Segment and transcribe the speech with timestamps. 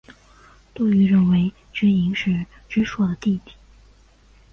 [0.73, 3.51] 杜预认为知盈是知朔的弟弟。